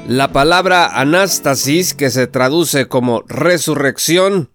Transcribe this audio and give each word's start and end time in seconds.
La 0.07 0.31
palabra 0.31 0.97
anástasis, 0.97 1.93
que 1.93 2.09
se 2.09 2.27
traduce 2.27 2.87
como 2.87 3.23
resurrección, 3.27 4.49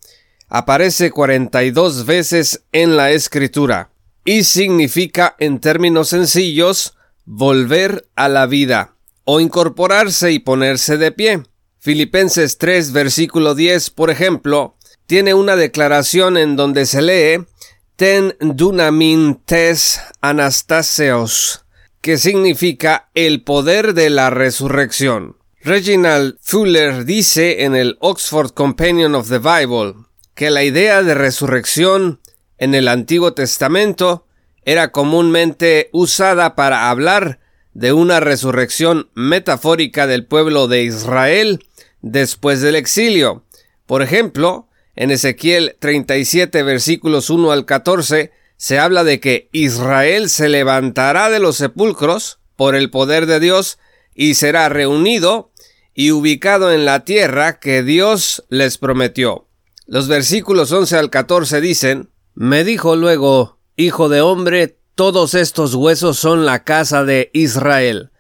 aparece 0.49 1.11
42 1.11 2.07
veces 2.07 2.65
en 2.73 2.97
la 2.97 3.11
escritura 3.11 3.91
y 4.25 4.45
significa, 4.45 5.37
en 5.39 5.61
términos 5.61 6.09
sencillos, 6.09 6.95
volver 7.27 8.09
a 8.17 8.29
la 8.31 8.47
vida 8.47 8.95
o 9.33 9.39
incorporarse 9.39 10.33
y 10.33 10.41
ponerse 10.41 10.97
de 10.97 11.13
pie. 11.13 11.45
Filipenses 11.79 12.59
3, 12.59 12.91
versículo 12.91 13.55
10, 13.55 13.91
por 13.91 14.11
ejemplo, 14.11 14.77
tiene 15.07 15.35
una 15.35 15.55
declaración 15.55 16.37
en 16.37 16.57
donde 16.57 16.85
se 16.85 17.01
lee 17.01 17.47
Ten 17.95 18.35
dunamin 18.41 19.37
tes 19.45 20.01
anastaseos, 20.21 21.65
que 22.01 22.19
significa 22.19 23.09
el 23.15 23.45
poder 23.45 23.95
de 23.95 24.11
la 24.11 24.31
resurrección. 24.31 25.37
Reginald 25.63 26.37
Fuller 26.41 27.05
dice 27.05 27.63
en 27.63 27.77
el 27.77 27.99
Oxford 28.01 28.51
Companion 28.51 29.15
of 29.15 29.29
the 29.29 29.39
Bible 29.39 29.95
que 30.35 30.51
la 30.51 30.65
idea 30.65 31.05
de 31.05 31.15
resurrección 31.15 32.21
en 32.59 32.75
el 32.75 32.89
Antiguo 32.89 33.33
Testamento 33.35 34.27
era 34.65 34.91
comúnmente 34.91 35.89
usada 35.93 36.57
para 36.57 36.91
hablar 36.91 37.39
de 37.81 37.95
una 37.95 38.21
resurrección 38.21 39.09
metafórica 39.15 40.07
del 40.07 40.27
pueblo 40.27 40.69
de 40.69 40.83
Israel 40.83 41.65
después 42.03 42.61
del 42.61 42.77
exilio. 42.77 43.47
Por 43.87 44.03
ejemplo, 44.03 44.69
en 44.97 45.11
Ezequiel 45.11 45.77
37 45.79 46.63
versículos 46.63 47.31
1 47.31 47.53
al 47.53 47.65
14 47.65 48.33
se 48.59 48.79
habla 48.79 49.03
de 49.03 49.19
que 49.19 49.49
Israel 49.53 50.29
se 50.29 50.51
levantará 50.51 51.31
de 51.31 51.39
los 51.39 51.57
sepulcros 51.57 52.39
por 52.55 52.75
el 52.75 52.91
poder 52.91 53.25
de 53.25 53.41
Dios 53.41 53.79
y 54.15 54.35
será 54.35 54.69
reunido 54.69 55.51
y 55.95 56.11
ubicado 56.11 56.75
en 56.75 56.85
la 56.85 57.07
tierra 57.07 57.61
que 57.61 57.83
Dios 57.83 58.45
les 58.51 58.77
prometió. 58.77 59.49
Los 59.87 60.07
versículos 60.07 60.71
11 60.71 60.99
al 60.99 61.09
14 61.09 61.63
dicen, 61.63 62.11
Me 62.35 62.63
dijo 62.63 62.95
luego, 62.95 63.59
Hijo 63.75 64.11
de 64.11 64.21
hombre, 64.21 64.80
todos 64.95 65.35
estos 65.35 65.75
huesos 65.75 66.19
son 66.19 66.45
la 66.45 66.65
casa 66.65 67.05
de 67.05 67.31
Israel. 67.33 68.11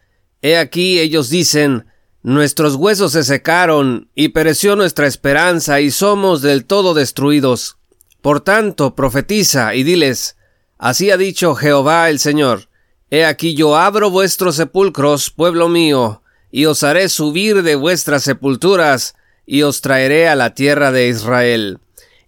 He 0.42 0.56
aquí 0.56 0.98
ellos 0.98 1.28
dicen, 1.28 1.86
Nuestros 2.22 2.74
huesos 2.74 3.12
se 3.12 3.24
secaron, 3.24 4.10
y 4.14 4.28
pereció 4.28 4.76
nuestra 4.76 5.06
esperanza, 5.06 5.80
y 5.80 5.90
somos 5.90 6.42
del 6.42 6.66
todo 6.66 6.92
destruidos. 6.92 7.78
Por 8.20 8.40
tanto, 8.40 8.94
profetiza 8.94 9.74
y 9.74 9.82
diles, 9.82 10.36
Así 10.78 11.10
ha 11.10 11.16
dicho 11.16 11.54
Jehová 11.54 12.10
el 12.10 12.18
Señor, 12.18 12.68
He 13.10 13.24
aquí 13.24 13.54
yo 13.54 13.76
abro 13.76 14.10
vuestros 14.10 14.56
sepulcros, 14.56 15.30
pueblo 15.30 15.68
mío, 15.68 16.22
y 16.50 16.66
os 16.66 16.82
haré 16.82 17.08
subir 17.08 17.62
de 17.62 17.74
vuestras 17.74 18.22
sepulturas, 18.22 19.14
y 19.46 19.62
os 19.62 19.80
traeré 19.80 20.28
a 20.28 20.36
la 20.36 20.54
tierra 20.54 20.92
de 20.92 21.08
Israel. 21.08 21.78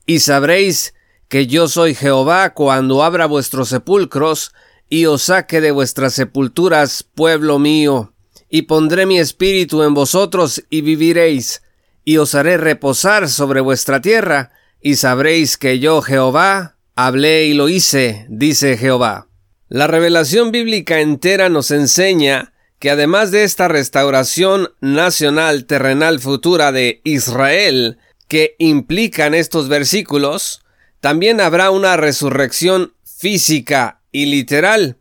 Y 0.07 0.21
sabréis 0.21 0.95
que 1.33 1.47
yo 1.47 1.67
soy 1.67 1.95
Jehová 1.95 2.53
cuando 2.53 3.03
abra 3.03 3.25
vuestros 3.25 3.71
sepulcros, 3.71 4.53
y 4.91 5.07
os 5.07 5.23
saque 5.23 5.63
de 5.63 5.71
vuestras 5.71 6.13
sepulturas, 6.13 7.05
pueblo 7.05 7.59
mío, 7.59 8.13
y 8.51 8.63
pondré 8.63 9.07
mi 9.07 9.19
espíritu 9.19 9.83
en 9.83 9.95
vosotros, 9.95 10.63
y 10.69 10.83
viviréis, 10.83 11.63
y 12.05 12.19
os 12.19 12.35
haré 12.35 12.59
reposar 12.59 13.31
sobre 13.31 13.63
vuestra 13.63 14.03
tierra, 14.03 14.53
y 14.83 14.97
sabréis 14.97 15.57
que 15.57 15.79
yo 15.79 16.03
Jehová 16.03 16.77
hablé 16.97 17.47
y 17.47 17.55
lo 17.55 17.71
hice, 17.71 18.27
dice 18.29 18.77
Jehová. 18.77 19.27
La 19.71 19.87
revelación 19.87 20.53
bíblica 20.53 21.01
entera 21.01 21.49
nos 21.49 21.71
enseña 21.71 22.53
que 22.79 22.91
además 22.91 23.31
de 23.31 23.45
esta 23.45 23.69
restauración 23.69 24.69
nacional 24.83 25.65
terrenal 25.65 26.21
futura 26.21 26.73
de 26.73 27.01
Israel 27.05 27.97
que 28.29 28.55
implican 28.59 29.33
estos 29.33 29.71
versículos, 29.71 30.62
también 31.03 31.41
habrá 31.41 31.73
una 31.73 31.97
resurrección 31.97 32.93
física 33.03 34.03
y 34.13 34.27
literal, 34.27 34.99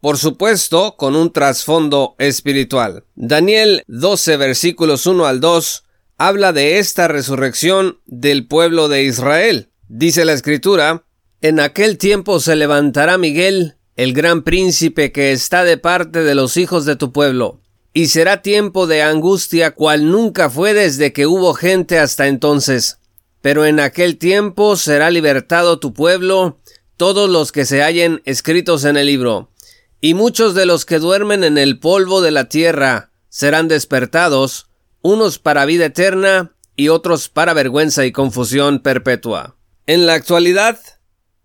por 0.00 0.18
supuesto 0.18 0.96
con 0.96 1.14
un 1.14 1.32
trasfondo 1.32 2.16
espiritual. 2.18 3.04
Daniel 3.14 3.84
12 3.86 4.36
versículos 4.36 5.06
1 5.06 5.26
al 5.26 5.38
2 5.38 5.84
habla 6.18 6.52
de 6.52 6.80
esta 6.80 7.06
resurrección 7.06 8.00
del 8.04 8.48
pueblo 8.48 8.88
de 8.88 9.04
Israel. 9.04 9.68
Dice 9.86 10.24
la 10.24 10.32
escritura, 10.32 11.04
En 11.40 11.60
aquel 11.60 11.98
tiempo 11.98 12.40
se 12.40 12.56
levantará 12.56 13.16
Miguel, 13.16 13.76
el 13.94 14.12
gran 14.12 14.42
príncipe 14.42 15.12
que 15.12 15.30
está 15.30 15.62
de 15.62 15.78
parte 15.78 16.24
de 16.24 16.34
los 16.34 16.56
hijos 16.56 16.84
de 16.84 16.96
tu 16.96 17.12
pueblo. 17.12 17.60
Y 17.92 18.08
será 18.08 18.42
tiempo 18.42 18.88
de 18.88 19.02
angustia 19.02 19.70
cual 19.70 20.10
nunca 20.10 20.50
fue 20.50 20.74
desde 20.74 21.12
que 21.12 21.28
hubo 21.28 21.54
gente 21.54 22.00
hasta 22.00 22.26
entonces. 22.26 22.98
Pero 23.44 23.66
en 23.66 23.78
aquel 23.78 24.16
tiempo 24.16 24.74
será 24.74 25.10
libertado 25.10 25.78
tu 25.78 25.92
pueblo, 25.92 26.60
todos 26.96 27.28
los 27.28 27.52
que 27.52 27.66
se 27.66 27.82
hallen 27.82 28.22
escritos 28.24 28.86
en 28.86 28.96
el 28.96 29.06
libro. 29.06 29.50
Y 30.00 30.14
muchos 30.14 30.54
de 30.54 30.64
los 30.64 30.86
que 30.86 30.98
duermen 30.98 31.44
en 31.44 31.58
el 31.58 31.78
polvo 31.78 32.22
de 32.22 32.30
la 32.30 32.48
tierra 32.48 33.10
serán 33.28 33.68
despertados, 33.68 34.70
unos 35.02 35.38
para 35.38 35.66
vida 35.66 35.84
eterna 35.84 36.54
y 36.74 36.88
otros 36.88 37.28
para 37.28 37.52
vergüenza 37.52 38.06
y 38.06 38.12
confusión 38.12 38.78
perpetua. 38.78 39.56
En 39.86 40.06
la 40.06 40.14
actualidad, 40.14 40.78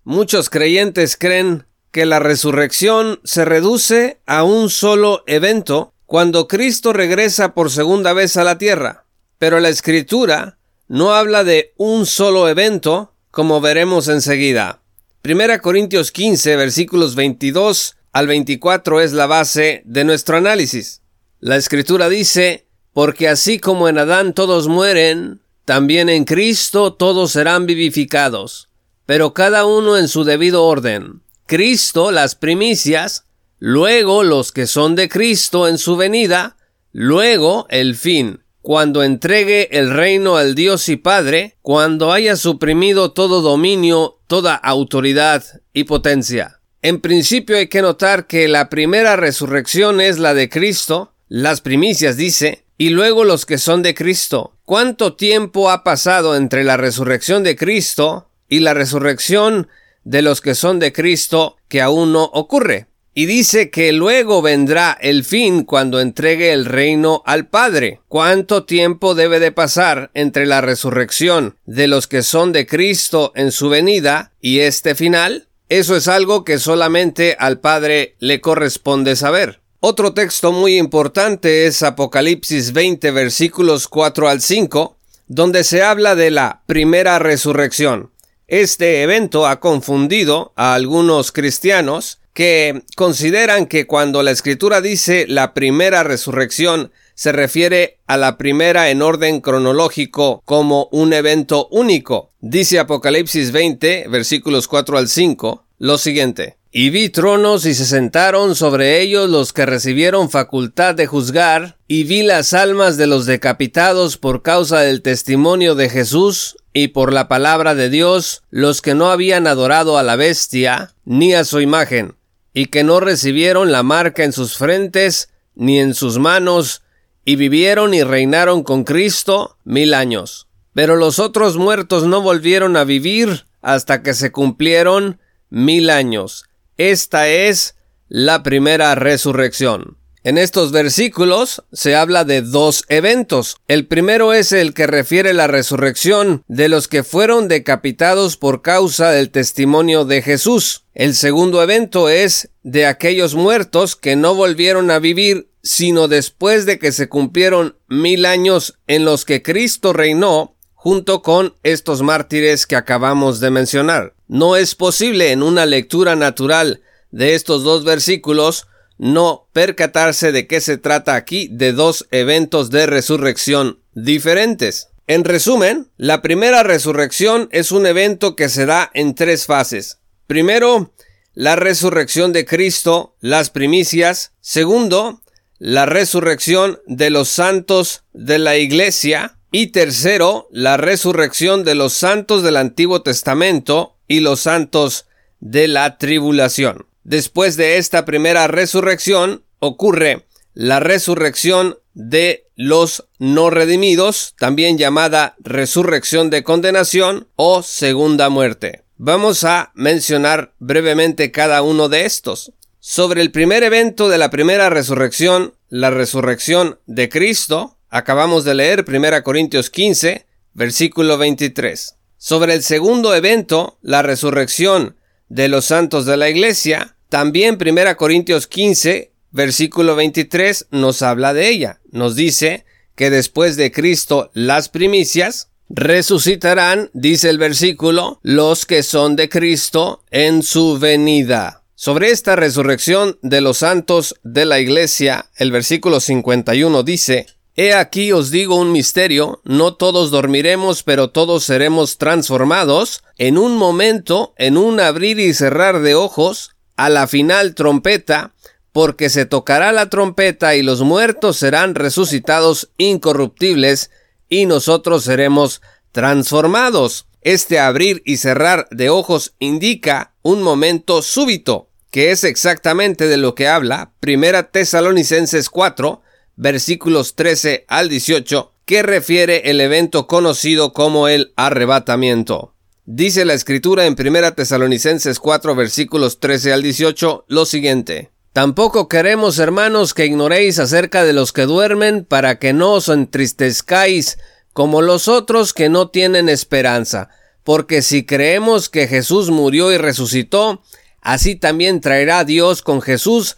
muchos 0.05 0.49
creyentes 0.49 1.17
creen 1.17 1.65
que 1.91 2.05
la 2.05 2.19
resurrección 2.19 3.19
se 3.25 3.43
reduce 3.43 4.21
a 4.25 4.43
un 4.43 4.69
solo 4.69 5.25
evento 5.27 5.93
cuando 6.05 6.47
Cristo 6.47 6.93
regresa 6.93 7.53
por 7.53 7.69
segunda 7.69 8.13
vez 8.13 8.37
a 8.37 8.45
la 8.45 8.57
tierra. 8.57 9.05
Pero 9.37 9.59
la 9.59 9.67
escritura 9.67 10.58
no 10.89 11.13
habla 11.13 11.43
de 11.43 11.73
un 11.77 12.05
solo 12.05 12.49
evento, 12.49 13.13
como 13.31 13.61
veremos 13.61 14.07
enseguida. 14.07 14.81
Primera 15.21 15.59
Corintios 15.59 16.11
15, 16.11 16.55
versículos 16.55 17.15
22 17.15 17.95
al 18.11 18.27
24 18.27 18.99
es 18.99 19.13
la 19.13 19.27
base 19.27 19.83
de 19.85 20.03
nuestro 20.03 20.35
análisis. 20.35 21.01
La 21.39 21.55
escritura 21.55 22.09
dice, 22.09 22.67
porque 22.91 23.29
así 23.29 23.59
como 23.59 23.87
en 23.87 23.99
Adán 23.99 24.33
todos 24.33 24.67
mueren, 24.67 25.41
también 25.63 26.09
en 26.09 26.25
Cristo 26.25 26.93
todos 26.93 27.31
serán 27.31 27.67
vivificados, 27.67 28.69
pero 29.05 29.33
cada 29.33 29.65
uno 29.65 29.95
en 29.95 30.07
su 30.07 30.23
debido 30.23 30.65
orden. 30.65 31.21
Cristo 31.45 32.11
las 32.11 32.33
primicias 32.33 33.25
luego 33.59 34.23
los 34.23 34.51
que 34.51 34.65
son 34.65 34.95
de 34.95 35.07
Cristo 35.07 35.67
en 35.67 35.77
su 35.77 35.97
venida, 35.97 36.57
luego 36.91 37.67
el 37.69 37.95
fin, 37.95 38.41
cuando 38.61 39.03
entregue 39.03 39.69
el 39.77 39.91
reino 39.91 40.37
al 40.37 40.55
Dios 40.55 40.89
y 40.89 40.97
Padre, 40.97 41.57
cuando 41.61 42.11
haya 42.11 42.35
suprimido 42.35 43.11
todo 43.11 43.41
dominio, 43.41 44.19
toda 44.27 44.55
autoridad 44.55 45.43
y 45.73 45.85
potencia. 45.85 46.59
En 46.81 47.01
principio 47.01 47.57
hay 47.57 47.67
que 47.67 47.81
notar 47.81 48.27
que 48.27 48.47
la 48.47 48.69
primera 48.69 49.15
resurrección 49.15 49.99
es 50.01 50.19
la 50.19 50.33
de 50.33 50.49
Cristo, 50.49 51.13
las 51.27 51.61
primicias 51.61 52.15
dice, 52.17 52.65
y 52.77 52.89
luego 52.89 53.25
los 53.25 53.45
que 53.45 53.57
son 53.57 53.81
de 53.81 53.93
Cristo. 53.93 54.53
¿Cuánto 54.63 55.15
tiempo 55.15 55.69
ha 55.69 55.83
pasado 55.83 56.35
entre 56.35 56.63
la 56.63 56.77
resurrección 56.77 57.43
de 57.43 57.55
Cristo 57.55 58.29
y 58.47 58.59
la 58.59 58.73
resurrección 58.73 59.67
de 60.03 60.21
los 60.21 60.41
que 60.41 60.55
son 60.55 60.79
de 60.79 60.93
Cristo 60.93 61.57
que 61.67 61.81
aún 61.81 62.13
no 62.13 62.23
ocurre? 62.23 62.88
Y 63.19 63.25
dice 63.25 63.69
que 63.69 63.91
luego 63.91 64.41
vendrá 64.41 64.97
el 65.01 65.25
fin 65.25 65.65
cuando 65.65 65.99
entregue 65.99 66.53
el 66.53 66.63
reino 66.63 67.21
al 67.25 67.49
Padre. 67.49 67.99
¿Cuánto 68.07 68.63
tiempo 68.63 69.13
debe 69.13 69.41
de 69.41 69.51
pasar 69.51 70.09
entre 70.13 70.45
la 70.45 70.61
resurrección 70.61 71.57
de 71.65 71.89
los 71.89 72.07
que 72.07 72.23
son 72.23 72.53
de 72.53 72.65
Cristo 72.65 73.33
en 73.35 73.51
su 73.51 73.67
venida 73.67 74.31
y 74.39 74.59
este 74.59 74.95
final? 74.95 75.49
Eso 75.67 75.97
es 75.97 76.07
algo 76.07 76.45
que 76.45 76.59
solamente 76.59 77.35
al 77.37 77.59
Padre 77.59 78.15
le 78.19 78.39
corresponde 78.39 79.17
saber. 79.17 79.59
Otro 79.81 80.13
texto 80.13 80.53
muy 80.53 80.77
importante 80.77 81.65
es 81.65 81.83
Apocalipsis 81.83 82.71
20 82.71 83.11
versículos 83.11 83.89
4 83.89 84.29
al 84.29 84.39
5, 84.39 84.95
donde 85.27 85.65
se 85.65 85.83
habla 85.83 86.15
de 86.15 86.31
la 86.31 86.61
primera 86.67 87.19
resurrección. 87.19 88.11
Este 88.47 89.03
evento 89.03 89.45
ha 89.45 89.59
confundido 89.59 90.53
a 90.55 90.73
algunos 90.73 91.33
cristianos 91.33 92.18
que 92.39 92.83
consideran 92.95 93.65
que 93.65 93.85
cuando 93.85 94.23
la 94.23 94.31
escritura 94.31 94.79
dice 94.79 95.25
la 95.27 95.53
primera 95.53 96.03
resurrección 96.03 96.93
se 97.13 97.33
refiere 97.33 97.99
a 98.07 98.15
la 98.15 98.37
primera 98.37 98.91
en 98.91 99.01
orden 99.01 99.41
cronológico 99.41 100.41
como 100.45 100.87
un 100.93 101.11
evento 101.11 101.67
único. 101.69 102.31
Dice 102.39 102.79
Apocalipsis 102.79 103.51
20 103.51 104.05
versículos 104.07 104.69
4 104.69 104.97
al 104.97 105.09
5 105.09 105.65
lo 105.79 105.97
siguiente. 105.97 106.55
Y 106.71 106.91
vi 106.91 107.09
tronos 107.09 107.65
y 107.65 107.73
se 107.73 107.85
sentaron 107.85 108.55
sobre 108.55 109.01
ellos 109.01 109.29
los 109.29 109.51
que 109.51 109.65
recibieron 109.65 110.29
facultad 110.29 110.95
de 110.95 111.07
juzgar, 111.07 111.77
y 111.87 112.03
vi 112.03 112.21
las 112.21 112.53
almas 112.53 112.95
de 112.95 113.07
los 113.07 113.25
decapitados 113.25 114.17
por 114.17 114.43
causa 114.43 114.79
del 114.79 115.01
testimonio 115.01 115.73
de 115.73 115.89
Jesús 115.89 116.57
y 116.71 116.89
por 116.89 117.11
la 117.11 117.27
palabra 117.27 117.73
de 117.73 117.89
Dios, 117.89 118.43
los 118.51 118.81
que 118.81 118.93
no 118.93 119.09
habían 119.09 119.47
adorado 119.47 119.97
a 119.97 120.03
la 120.03 120.15
bestia, 120.15 120.93
ni 121.05 121.33
a 121.33 121.43
su 121.43 121.59
imagen, 121.59 122.18
y 122.53 122.67
que 122.67 122.83
no 122.83 122.99
recibieron 122.99 123.71
la 123.71 123.83
marca 123.83 124.23
en 124.23 124.33
sus 124.33 124.57
frentes, 124.57 125.29
ni 125.55 125.79
en 125.79 125.93
sus 125.93 126.17
manos, 126.17 126.83
y 127.25 127.35
vivieron 127.35 127.93
y 127.93 128.03
reinaron 128.03 128.63
con 128.63 128.83
Cristo 128.83 129.57
mil 129.63 129.93
años. 129.93 130.47
Pero 130.73 130.95
los 130.95 131.19
otros 131.19 131.57
muertos 131.57 132.05
no 132.05 132.21
volvieron 132.21 132.77
a 132.77 132.83
vivir 132.83 133.45
hasta 133.61 134.01
que 134.01 134.13
se 134.13 134.31
cumplieron 134.31 135.19
mil 135.49 135.89
años 135.89 136.49
esta 136.79 137.27
es 137.27 137.75
la 138.07 138.41
primera 138.41 138.95
resurrección. 138.95 139.97
En 140.23 140.37
estos 140.37 140.73
versículos 140.73 141.63
se 141.71 141.95
habla 141.95 142.25
de 142.25 142.41
dos 142.41 142.83
eventos. 142.89 143.55
El 143.69 143.87
primero 143.87 144.33
es 144.33 144.51
el 144.51 144.73
que 144.73 144.85
refiere 144.85 145.33
la 145.33 145.47
resurrección 145.47 146.43
de 146.47 146.67
los 146.67 146.89
que 146.89 147.03
fueron 147.03 147.47
decapitados 147.47 148.35
por 148.35 148.61
causa 148.61 149.11
del 149.11 149.29
testimonio 149.29 150.03
de 150.03 150.21
Jesús. 150.21 150.83
El 150.93 151.15
segundo 151.15 151.63
evento 151.63 152.09
es 152.09 152.49
de 152.63 152.85
aquellos 152.85 153.35
muertos 153.35 153.95
que 153.95 154.17
no 154.17 154.35
volvieron 154.35 154.91
a 154.91 154.99
vivir 154.99 155.49
sino 155.61 156.07
después 156.07 156.65
de 156.65 156.79
que 156.79 156.91
se 156.91 157.09
cumplieron 157.09 157.77
mil 157.87 158.25
años 158.25 158.77
en 158.87 159.05
los 159.05 159.25
que 159.25 159.41
Cristo 159.41 159.93
reinó 159.93 160.55
junto 160.73 161.21
con 161.21 161.55
estos 161.63 162.01
mártires 162.01 162.65
que 162.65 162.77
acabamos 162.77 163.39
de 163.39 163.51
mencionar. 163.51 164.13
No 164.27 164.55
es 164.55 164.75
posible 164.75 165.31
en 165.31 165.43
una 165.43 165.65
lectura 165.65 166.15
natural 166.15 166.81
de 167.11 167.35
estos 167.35 167.63
dos 167.63 167.83
versículos 167.83 168.67
no 168.99 169.47
percatarse 169.53 170.31
de 170.31 170.45
que 170.45 170.61
se 170.61 170.77
trata 170.77 171.15
aquí 171.15 171.47
de 171.51 171.71
dos 171.71 172.07
eventos 172.11 172.69
de 172.69 172.85
resurrección 172.85 173.79
diferentes. 173.95 174.89
En 175.07 175.23
resumen, 175.23 175.87
la 175.97 176.21
primera 176.21 176.61
resurrección 176.61 177.49
es 177.51 177.71
un 177.71 177.87
evento 177.87 178.35
que 178.35 178.49
se 178.49 178.67
da 178.67 178.91
en 178.93 179.15
tres 179.15 179.47
fases. 179.47 179.97
Primero, 180.27 180.93
la 181.33 181.55
resurrección 181.55 182.33
de 182.33 182.45
Cristo, 182.45 183.15
las 183.21 183.49
primicias. 183.49 184.33
Segundo, 184.41 185.21
la 185.57 185.85
resurrección 185.85 186.79
de 186.85 187.09
los 187.09 187.29
santos 187.29 188.03
de 188.13 188.37
la 188.37 188.57
iglesia. 188.57 189.37
Y 189.51 189.67
tercero, 189.67 190.47
la 190.51 190.77
resurrección 190.77 191.63
de 191.63 191.73
los 191.73 191.93
santos 191.93 192.43
del 192.43 192.57
Antiguo 192.57 193.01
Testamento 193.01 193.95
y 194.07 194.19
los 194.19 194.41
santos 194.41 195.07
de 195.39 195.67
la 195.67 195.97
tribulación. 195.97 196.88
Después 197.09 197.57
de 197.57 197.77
esta 197.77 198.05
primera 198.05 198.45
resurrección 198.45 199.43
ocurre 199.57 200.27
la 200.53 200.79
resurrección 200.79 201.79
de 201.95 202.45
los 202.55 203.07
no 203.17 203.49
redimidos, 203.49 204.35
también 204.37 204.77
llamada 204.77 205.35
resurrección 205.39 206.29
de 206.29 206.43
condenación 206.43 207.27
o 207.35 207.63
segunda 207.63 208.29
muerte. 208.29 208.83
Vamos 208.97 209.43
a 209.43 209.71
mencionar 209.73 210.53
brevemente 210.59 211.31
cada 211.31 211.63
uno 211.63 211.89
de 211.89 212.05
estos. 212.05 212.51
Sobre 212.79 213.21
el 213.21 213.31
primer 213.31 213.63
evento 213.63 214.07
de 214.07 214.19
la 214.19 214.29
primera 214.29 214.69
resurrección, 214.69 215.55
la 215.67 215.89
resurrección 215.89 216.77
de 216.85 217.09
Cristo, 217.09 217.79
Acabamos 217.89 218.43
de 218.43 218.53
leer 218.53 218.85
1 218.87 219.23
Corintios 219.23 219.71
15, 219.71 220.27
versículo 220.53 221.17
23. 221.17 221.95
Sobre 222.17 222.53
el 222.53 222.61
segundo 222.61 223.15
evento, 223.15 223.79
la 223.81 224.03
resurrección 224.03 224.95
de 225.27 225.47
los 225.47 225.65
santos 225.65 226.05
de 226.05 226.15
la 226.15 226.29
iglesia, 226.29 226.95
también 227.09 227.57
1 227.59 227.97
Corintios 227.97 228.47
15, 228.47 229.11
versículo 229.31 229.95
23 229.95 230.67
nos 230.71 231.01
habla 231.01 231.33
de 231.33 231.49
ella. 231.49 231.81
Nos 231.91 232.15
dice 232.15 232.65
que 232.95 233.09
después 233.09 233.55
de 233.55 233.71
Cristo 233.71 234.29
las 234.33 234.69
primicias, 234.69 235.49
resucitarán, 235.69 236.89
dice 236.93 237.29
el 237.29 237.37
versículo, 237.37 238.19
los 238.23 238.65
que 238.65 238.83
son 238.83 239.15
de 239.15 239.29
Cristo 239.29 240.03
en 240.11 240.43
su 240.43 240.79
venida. 240.79 241.63
Sobre 241.75 242.11
esta 242.11 242.35
resurrección 242.35 243.17
de 243.21 243.41
los 243.41 243.59
santos 243.59 244.15
de 244.23 244.45
la 244.45 244.59
iglesia, 244.59 245.29
el 245.37 245.51
versículo 245.51 245.99
51 245.99 246.83
dice, 246.83 247.27
He 247.55 247.73
aquí 247.73 248.11
os 248.11 248.31
digo 248.31 248.55
un 248.55 248.71
misterio, 248.71 249.41
no 249.43 249.75
todos 249.75 250.11
dormiremos, 250.11 250.83
pero 250.83 251.09
todos 251.09 251.43
seremos 251.43 251.97
transformados, 251.97 253.03
en 253.17 253.37
un 253.37 253.57
momento, 253.57 254.33
en 254.37 254.57
un 254.57 254.79
abrir 254.79 255.19
y 255.19 255.33
cerrar 255.33 255.81
de 255.81 255.95
ojos, 255.95 256.51
a 256.79 256.87
la 256.87 257.07
final 257.07 257.55
trompeta, 257.55 258.33
porque 258.71 259.09
se 259.09 259.25
tocará 259.25 259.73
la 259.73 259.89
trompeta 259.89 260.55
y 260.55 260.63
los 260.63 260.81
muertos 260.81 261.35
serán 261.35 261.75
resucitados 261.75 262.71
incorruptibles, 262.77 263.91
y 264.29 264.45
nosotros 264.45 265.03
seremos 265.03 265.61
transformados. 265.91 267.07
Este 267.21 267.59
abrir 267.59 268.01
y 268.05 268.15
cerrar 268.15 268.69
de 268.71 268.89
ojos 268.89 269.33
indica 269.39 270.13
un 270.21 270.41
momento 270.41 271.01
súbito, 271.01 271.69
que 271.91 272.11
es 272.11 272.23
exactamente 272.23 273.09
de 273.09 273.17
lo 273.17 273.35
que 273.35 273.49
habla 273.49 273.91
Primera 273.99 274.51
Tesalonicenses 274.51 275.49
4, 275.49 276.01
versículos 276.37 277.15
13 277.15 277.65
al 277.67 277.89
18, 277.89 278.53
que 278.63 278.83
refiere 278.83 279.49
el 279.49 279.59
evento 279.59 280.07
conocido 280.07 280.71
como 280.71 281.09
el 281.09 281.33
arrebatamiento. 281.35 282.53
Dice 282.91 283.23
la 283.23 283.35
escritura 283.35 283.85
en 283.85 283.95
1 283.95 284.33
Tesalonicenses 284.33 285.19
4 285.19 285.53
versículos 285.53 286.19
13 286.19 286.53
al 286.53 286.63
18 286.63 287.25
lo 287.27 287.45
siguiente. 287.45 288.09
Tampoco 288.33 288.87
queremos, 288.87 289.37
hermanos, 289.37 289.93
que 289.93 290.07
ignoréis 290.07 290.57
acerca 290.57 291.03
de 291.03 291.13
los 291.13 291.31
que 291.31 291.43
duermen, 291.43 292.03
para 292.03 292.39
que 292.39 292.51
no 292.51 292.71
os 292.71 292.89
entristezcáis 292.89 294.17
como 294.53 294.81
los 294.81 295.07
otros 295.07 295.53
que 295.53 295.69
no 295.69 295.89
tienen 295.89 296.29
esperanza, 296.29 297.09
porque 297.43 297.83
si 297.83 298.07
creemos 298.07 298.69
que 298.69 298.87
Jesús 298.87 299.29
murió 299.29 299.71
y 299.71 299.77
resucitó, 299.77 300.63
así 300.99 301.35
también 301.35 301.81
traerá 301.81 302.23
Dios 302.23 302.63
con 302.63 302.81
Jesús 302.81 303.37